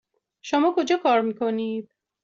[0.41, 1.91] شما کجا کار میکنید؟